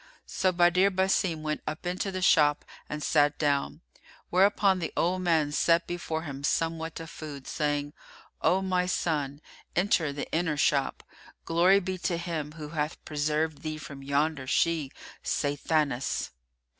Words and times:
So 0.25 0.51
Badr 0.51 0.89
Basim 0.89 1.43
went 1.43 1.61
up 1.67 1.85
into 1.85 2.11
the 2.11 2.23
shop 2.23 2.65
and 2.89 3.03
sat 3.03 3.37
down; 3.37 3.81
whereupon 4.31 4.79
the 4.79 4.91
old 4.97 5.21
man 5.21 5.51
set 5.51 5.85
before 5.85 6.23
him 6.23 6.43
somewhat 6.43 6.99
of 6.99 7.07
food, 7.07 7.45
saying, 7.45 7.93
"O 8.41 8.63
my 8.63 8.87
son, 8.87 9.41
enter 9.75 10.11
the 10.11 10.27
inner 10.31 10.57
shop; 10.57 11.03
glory 11.45 11.79
be 11.79 11.99
to 11.99 12.17
Him 12.17 12.53
who 12.53 12.69
hath 12.69 13.05
preserved 13.05 13.61
thee 13.61 13.77
from 13.77 14.01
yonder 14.01 14.47
she 14.47 14.91
Sathanas!" 15.23 16.31